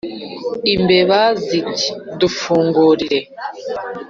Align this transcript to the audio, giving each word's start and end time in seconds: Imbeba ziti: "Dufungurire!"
Imbeba 0.73 1.19
ziti: 1.45 1.87
"Dufungurire!" 2.19 3.19